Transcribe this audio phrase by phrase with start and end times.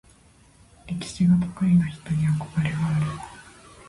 [0.87, 3.05] 歴史が得意な人に憧れがある。